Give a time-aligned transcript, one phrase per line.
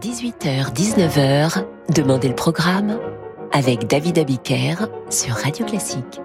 [0.00, 1.64] 18h-19h,
[1.94, 2.98] Demandez le programme
[3.52, 4.74] avec David Abiker
[5.08, 6.20] sur Radio Classique.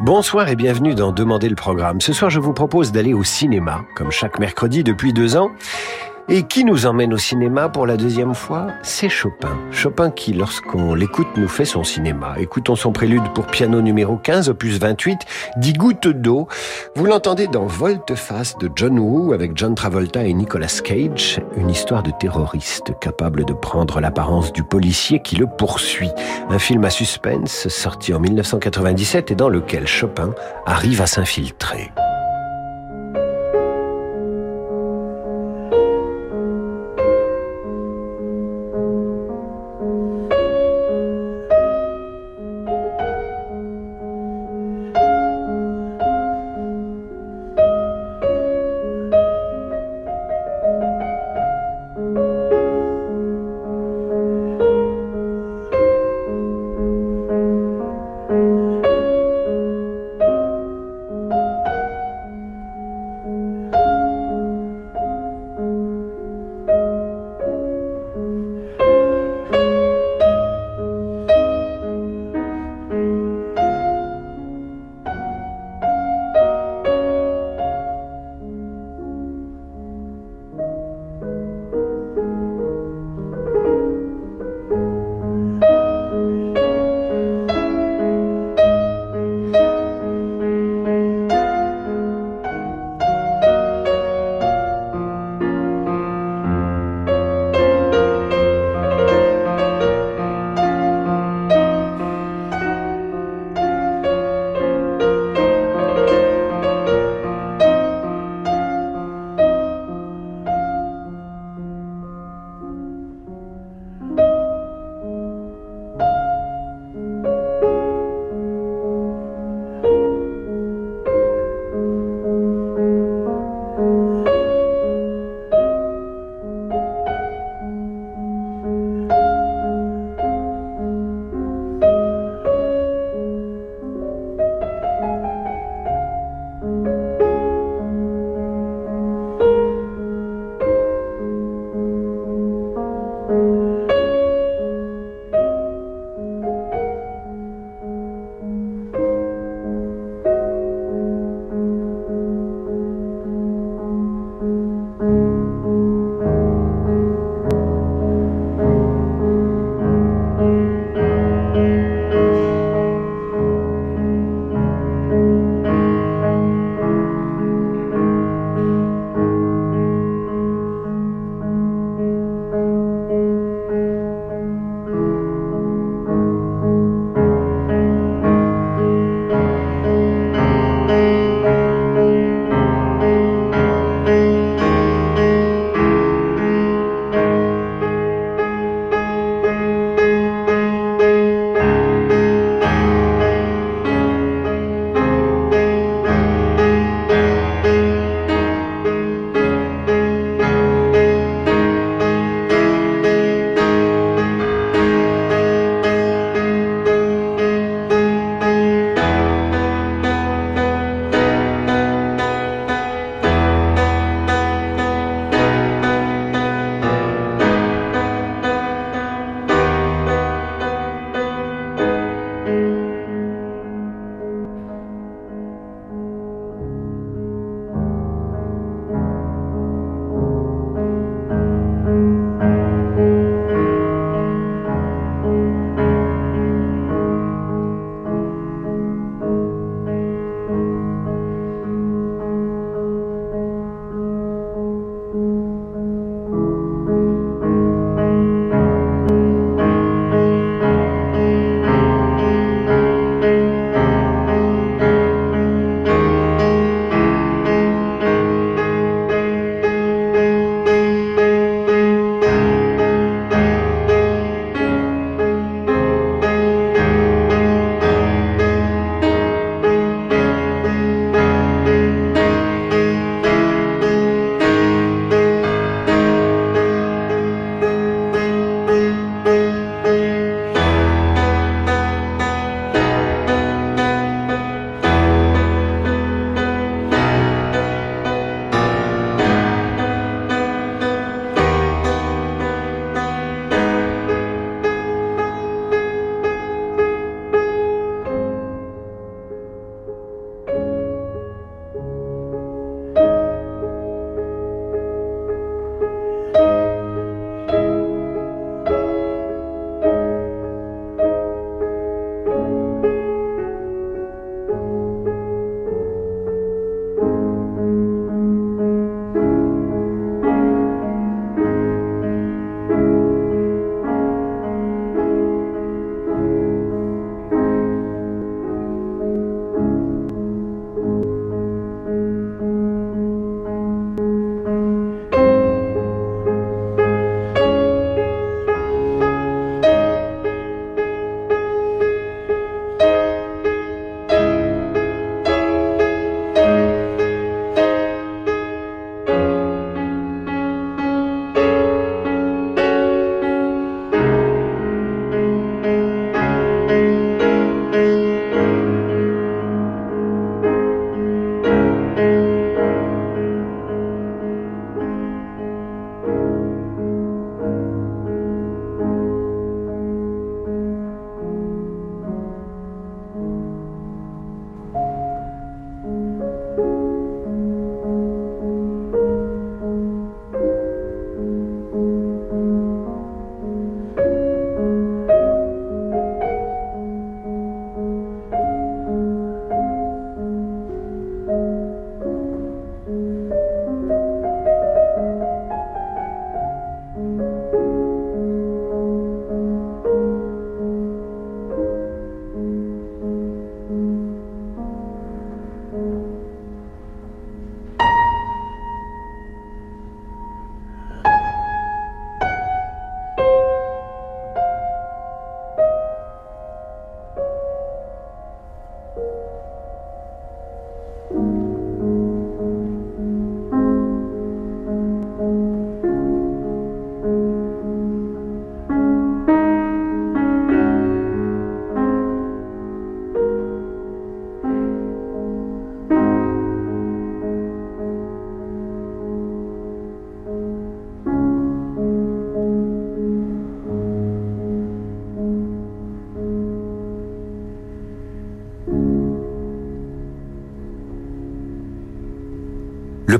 [0.00, 2.00] Bonsoir et bienvenue dans Demandez le programme.
[2.00, 5.50] Ce soir, je vous propose d'aller au cinéma, comme chaque mercredi depuis deux ans.
[6.28, 8.68] Et qui nous emmène au cinéma pour la deuxième fois?
[8.82, 9.58] C'est Chopin.
[9.70, 12.36] Chopin qui, lorsqu'on l'écoute, nous fait son cinéma.
[12.38, 15.18] Écoutons son prélude pour piano numéro 15, opus 28,
[15.58, 16.48] dit gouttes d'eau.
[16.96, 22.02] Vous l'entendez dans Volte-face de John Woo avec John Travolta et Nicolas Cage, une histoire
[22.02, 26.10] de terroriste capable de prendre l'apparence du policier qui le poursuit.
[26.48, 30.30] Un film à suspense sorti en 1997 et dans lequel Chopin
[30.64, 31.90] arrive à s'infiltrer.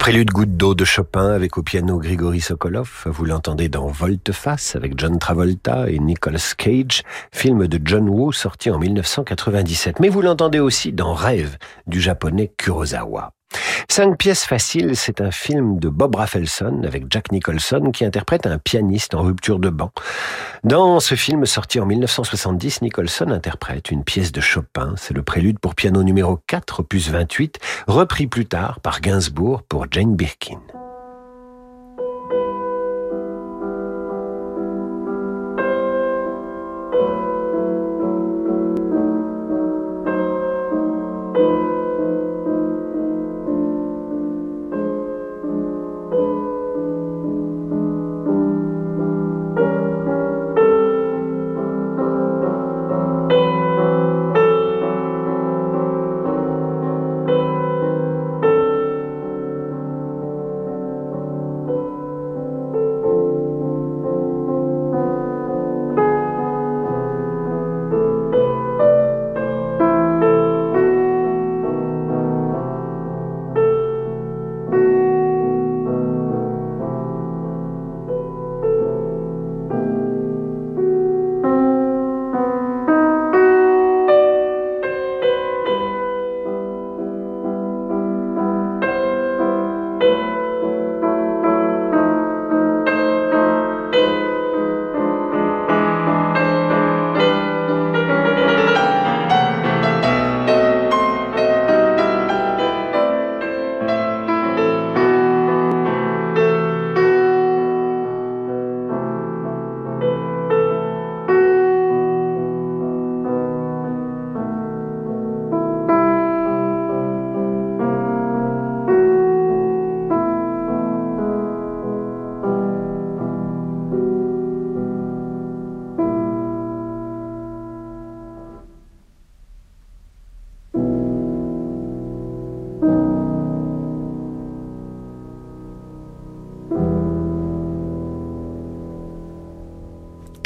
[0.04, 4.98] Prélude Goutte d'eau de Chopin avec au piano Grigory Sokolov, vous l'entendez dans Volte-face avec
[4.98, 10.00] John Travolta et Nicolas Cage, film de John Woo sorti en 1997.
[10.00, 11.56] Mais vous l'entendez aussi dans Rêve
[11.86, 13.32] du japonais Kurosawa.
[13.96, 18.58] Cinq pièces faciles, c'est un film de Bob Rafelson avec Jack Nicholson qui interprète un
[18.58, 19.92] pianiste en rupture de banc.
[20.64, 25.60] Dans ce film sorti en 1970, Nicholson interprète une pièce de Chopin, c'est le prélude
[25.60, 30.58] pour piano numéro 4, opus 28, repris plus tard par Gainsbourg pour Jane Birkin.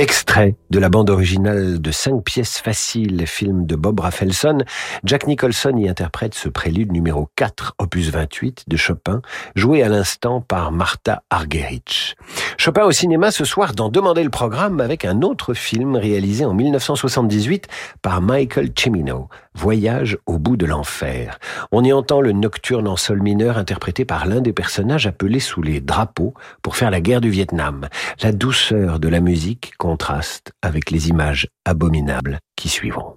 [0.09, 4.57] Extrait de la bande originale de cinq pièces faciles, film de Bob Rafelson,
[5.05, 9.21] Jack Nicholson y interprète ce prélude numéro 4, opus 28 de Chopin,
[9.55, 12.17] joué à l'instant par Martha Argerich.
[12.57, 16.55] Chopin au cinéma ce soir dans Demander le programme avec un autre film réalisé en
[16.55, 17.67] 1978
[18.01, 21.41] par Michael Cimino, Voyage au bout de l'enfer.
[21.73, 25.63] On y entend le nocturne en sol mineur interprété par l'un des personnages appelés sous
[25.63, 27.89] les drapeaux pour faire la guerre du Vietnam.
[28.23, 33.17] La douceur de la musique contraste avec les images abominables qui suivront.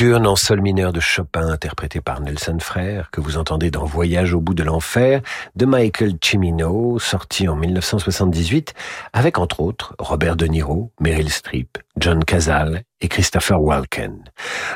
[0.00, 4.32] Nocturne en sol mineur de Chopin interprété par Nelson Frère, que vous entendez dans Voyage
[4.32, 5.20] au bout de l'enfer,
[5.56, 8.72] de Michael Cimino, sorti en 1978,
[9.12, 14.24] avec entre autres Robert De Niro, Meryl Streep, John Cazale et Christopher Walken.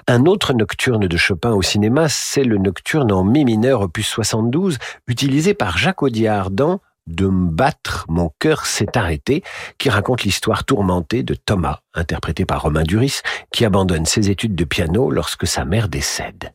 [0.09, 4.77] Un autre nocturne de Chopin au cinéma, c'est le nocturne en mi mineur opus 72,
[5.07, 9.43] utilisé par Jacques Audiard dans de me battre, mon cœur s'est arrêté,
[9.79, 13.21] qui raconte l'histoire tourmentée de Thomas, interprété par Romain Duris,
[13.53, 16.53] qui abandonne ses études de piano lorsque sa mère décède.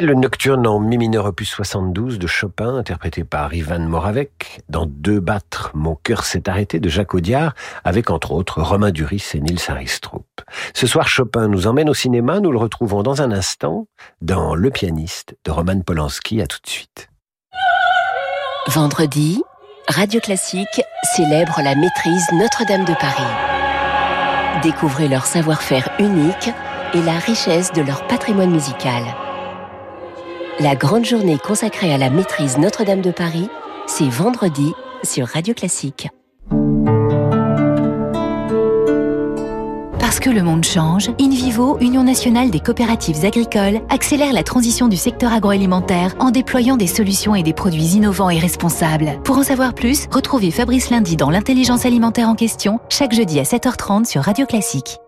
[0.00, 5.20] Le nocturne en mi mineur opus 72 de Chopin, interprété par Ivan Moravec, dans Deux
[5.20, 9.60] battre, Mon cœur s'est arrêté de Jacques Audiard, avec entre autres Romain Duris et Nils
[9.68, 10.24] Aristrup.
[10.74, 13.86] Ce soir, Chopin nous emmène au cinéma, nous le retrouvons dans un instant
[14.22, 16.40] dans Le pianiste de Roman Polanski.
[16.40, 17.08] À tout de suite.
[18.68, 19.42] Vendredi,
[19.88, 20.80] Radio Classique
[21.14, 24.62] célèbre la maîtrise Notre-Dame de Paris.
[24.62, 26.50] Découvrez leur savoir-faire unique
[26.94, 29.02] et la richesse de leur patrimoine musical.
[30.60, 33.48] La grande journée consacrée à la maîtrise Notre-Dame de Paris,
[33.86, 36.08] c'est vendredi sur Radio Classique.
[39.98, 44.98] Parce que le monde change, InVivo, Union nationale des coopératives agricoles, accélère la transition du
[44.98, 49.18] secteur agroalimentaire en déployant des solutions et des produits innovants et responsables.
[49.24, 53.44] Pour en savoir plus, retrouvez Fabrice Lundi dans l'intelligence alimentaire en question, chaque jeudi à
[53.44, 54.98] 7h30 sur Radio Classique.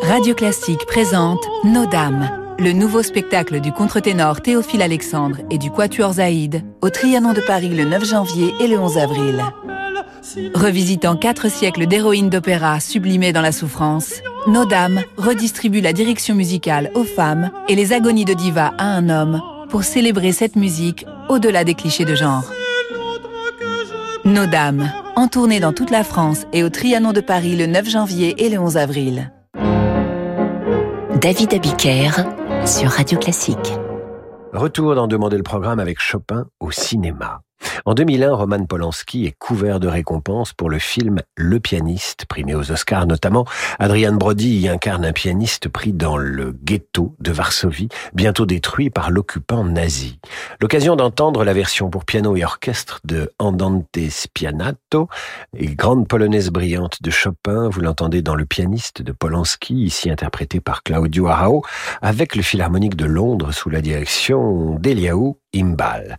[0.00, 6.14] Radio Classique présente Nos Dames, le nouveau spectacle du contre-ténor Théophile Alexandre et du Quatuor
[6.14, 9.44] Zaïd au Trianon de Paris le 9 janvier et le 11 avril.
[10.54, 16.90] Revisitant quatre siècles d'héroïnes d'opéra sublimées dans la souffrance, Nos Dames redistribue la direction musicale
[16.94, 21.64] aux femmes et les agonies de diva à un homme pour célébrer cette musique au-delà
[21.64, 22.50] des clichés de genre.
[24.24, 27.88] Nos Dames, en tournée dans toute la France et au Trianon de Paris le 9
[27.88, 29.30] janvier et le 11 avril.
[31.20, 32.10] David Abiker
[32.66, 33.78] sur Radio Classique.
[34.54, 37.42] Retour dans Demander le programme avec Chopin au cinéma.
[37.84, 42.72] En 2001, Roman Polanski est couvert de récompenses pour le film Le pianiste, primé aux
[42.72, 43.44] Oscars notamment.
[43.78, 49.10] Adrian Brody y incarne un pianiste pris dans le ghetto de Varsovie, bientôt détruit par
[49.10, 50.18] l'occupant nazi.
[50.60, 55.08] L'occasion d'entendre la version pour piano et orchestre de Andante Spianato
[55.56, 60.60] et grande polonaise brillante de Chopin, vous l'entendez dans Le pianiste de Polanski, ici interprété
[60.60, 61.62] par Claudio Arao,
[62.02, 66.18] avec le Philharmonique de Londres sous la direction d'Eliaou Imbal.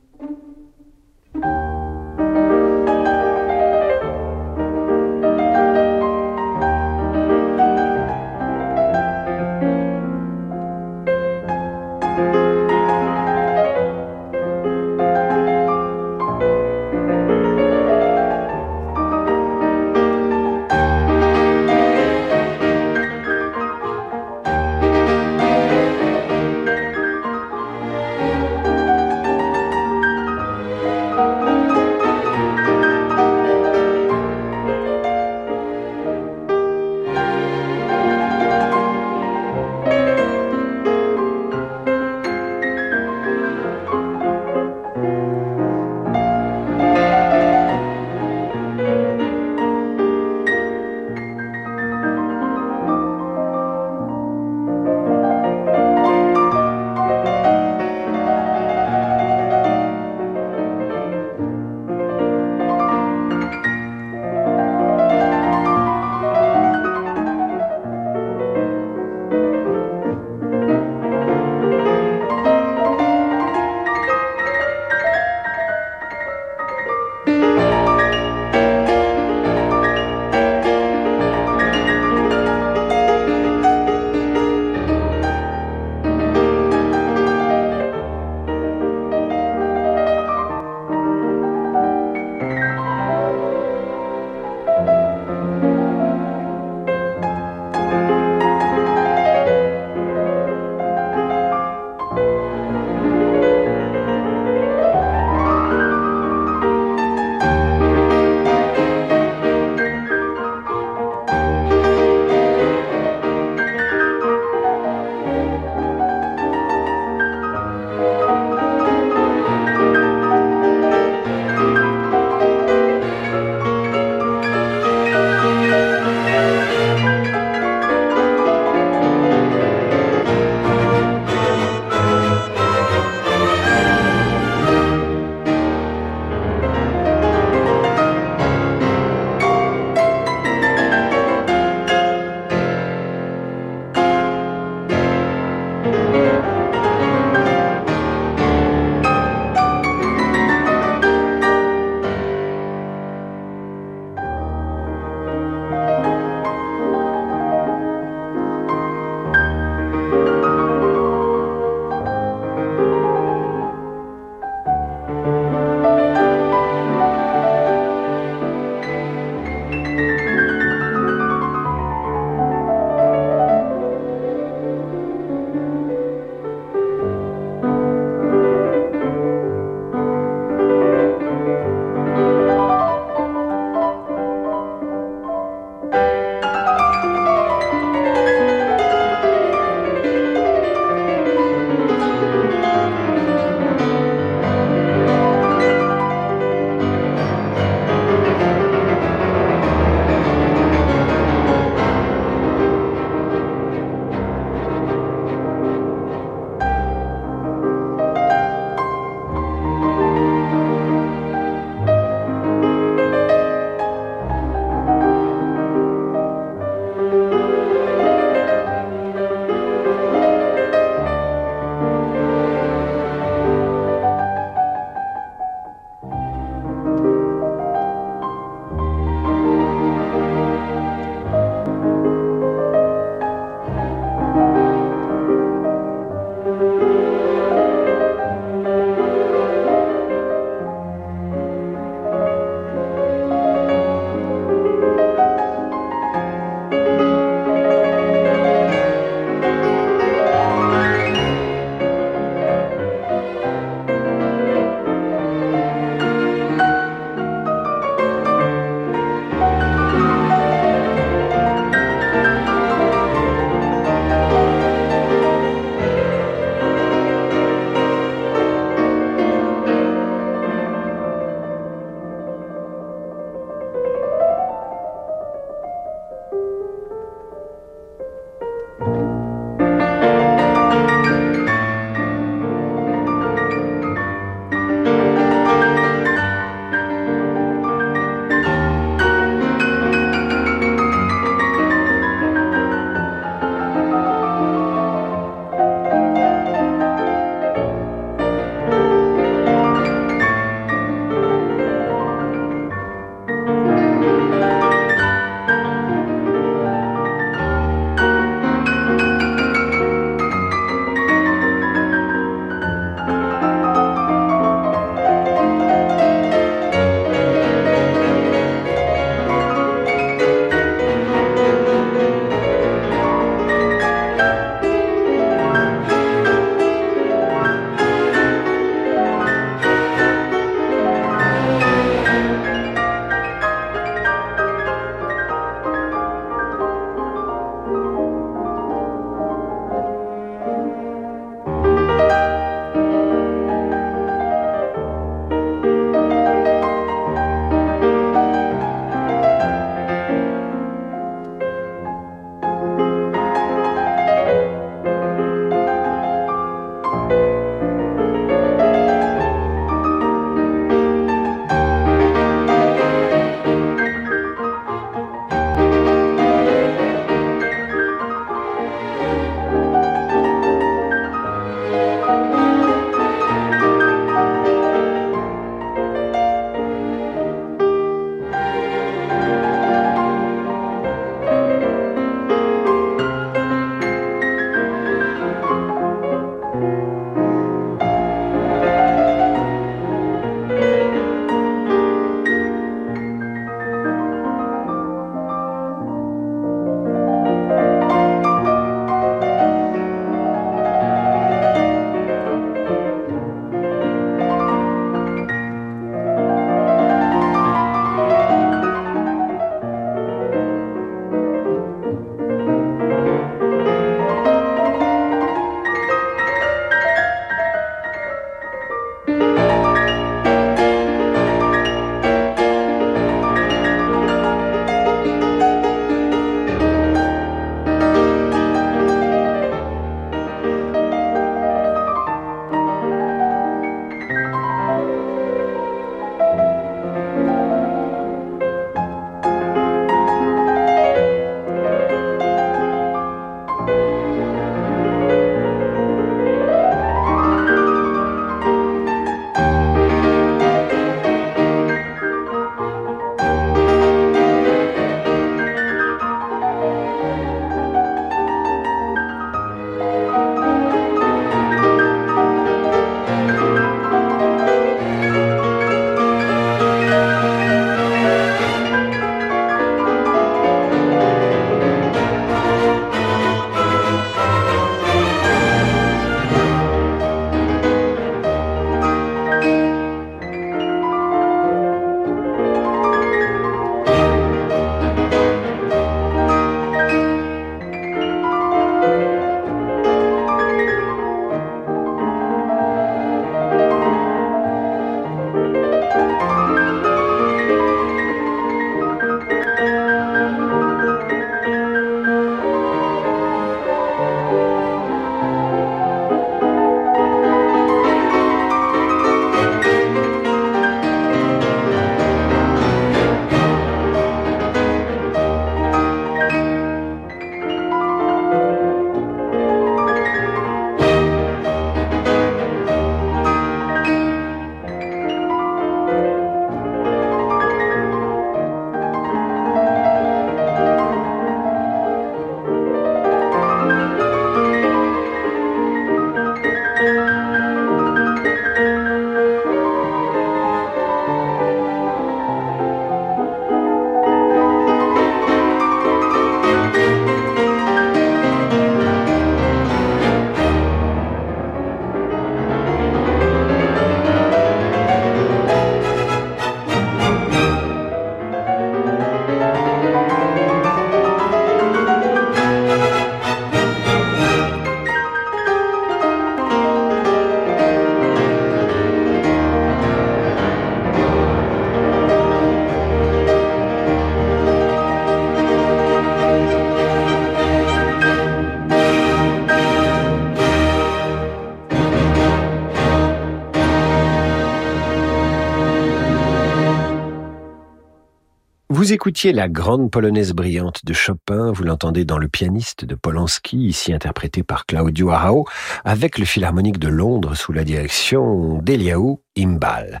[588.82, 593.56] Vous écoutiez la grande polonaise brillante de Chopin, vous l'entendez dans le pianiste de Polanski,
[593.56, 595.46] ici interprété par Claudio Arao,
[595.84, 600.00] avec le Philharmonique de Londres sous la direction d'Eliaou Imbal.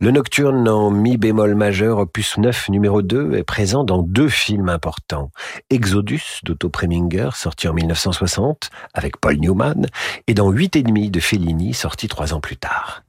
[0.00, 4.70] Le nocturne en mi bémol majeur opus 9 numéro 2 est présent dans deux films
[4.70, 5.30] importants.
[5.68, 9.88] Exodus d'Otto Preminger sorti en 1960 avec Paul Newman
[10.26, 13.02] et dans Huit et demi de Fellini sorti trois ans plus tard.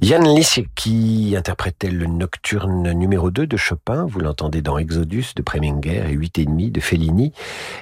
[0.00, 6.04] Yann Lisiecki interprétait le nocturne numéro 2 de Chopin, vous l'entendez dans Exodus de Preminger
[6.08, 7.32] et 8 et de Fellini.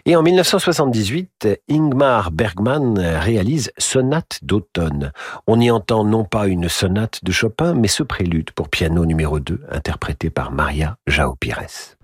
[0.06, 5.12] Et en 1978, Ingmar Bergman réalise Sonate d'automne.
[5.46, 9.40] On y entend non pas une sonate de Chopin, mais ce prélude pour piano numéro
[9.40, 11.96] 2 interprété par Maria Jao Pires.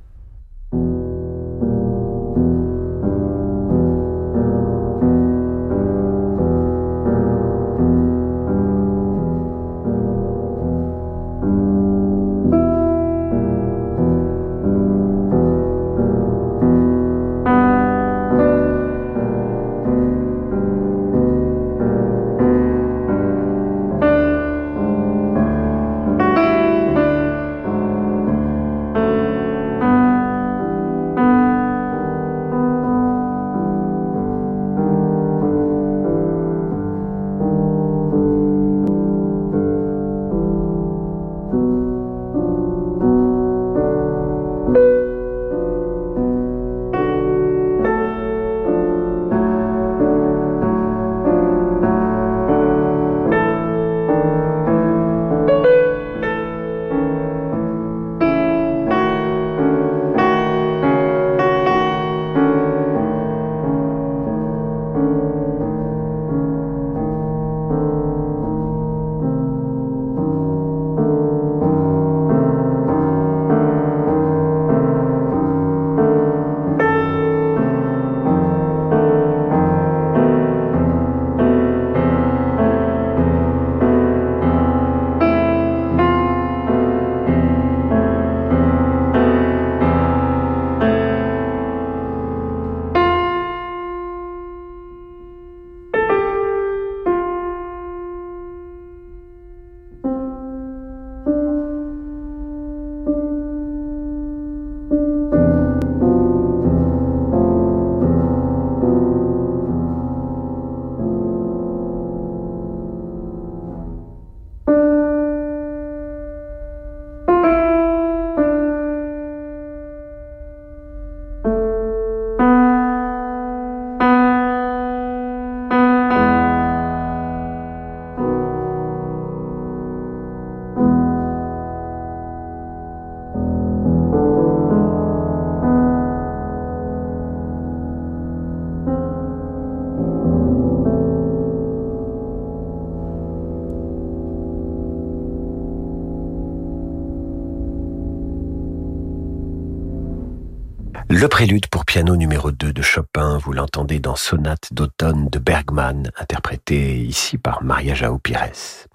[151.20, 156.12] Le prélude pour piano numéro 2 de Chopin, vous l'entendez dans Sonate d'automne de Bergman,
[156.16, 158.86] interprété ici par Maria Jao Pires.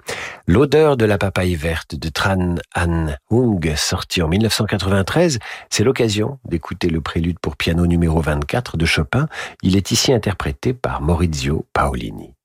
[0.47, 6.87] L'odeur de la papaye verte de Tran An Hung, sorti en 1993, c'est l'occasion d'écouter
[6.87, 9.27] le prélude pour piano numéro 24 de Chopin.
[9.61, 12.35] Il est ici interprété par Maurizio Paolini.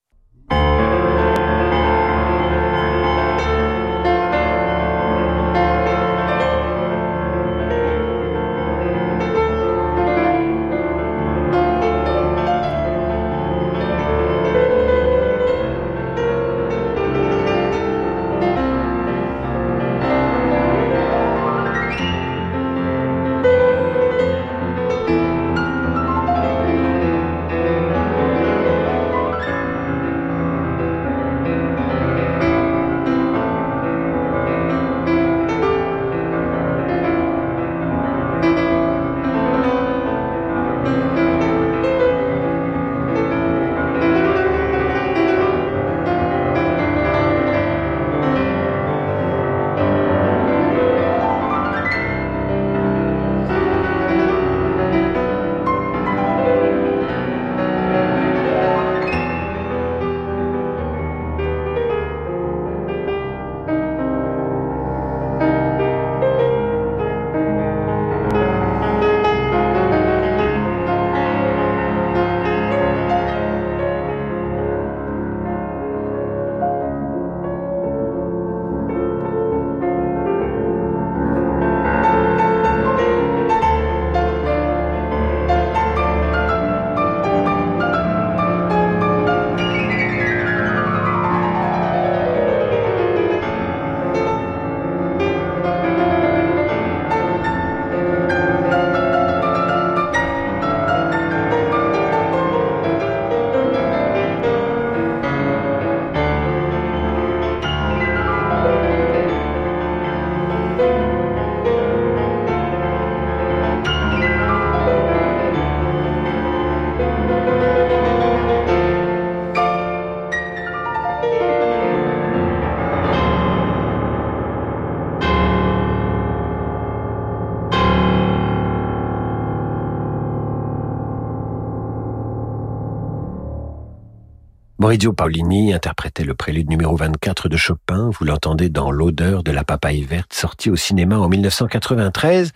[134.88, 139.62] Maurizio Paolini interprétait le prélude numéro 24 de Chopin, vous l'entendez dans L'odeur de la
[139.62, 142.52] papaye verte, sorti au cinéma en 1993,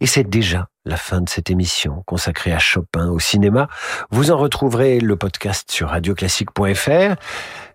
[0.00, 3.68] et c'est déjà la fin de cette émission consacrée à Chopin au cinéma.
[4.10, 7.16] Vous en retrouverez le podcast sur radioclassique.fr.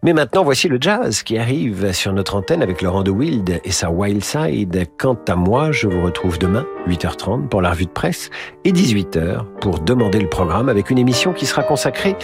[0.02, 3.72] Mais maintenant, voici le jazz qui arrive sur notre antenne avec Laurent de Wild et
[3.72, 4.86] sa Wild Side.
[4.98, 8.30] Quant à moi, je vous retrouve demain, 8h30 pour la revue de presse
[8.64, 12.16] et 18h pour demander le programme avec une émission qui sera consacrée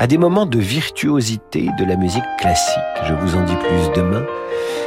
[0.00, 2.78] à des moments de virtuosité de la musique classique.
[3.06, 4.24] Je vous en dis plus demain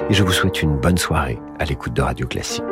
[0.10, 2.64] et je vous souhaite une bonne soirée à l'écoute de Radio Classique.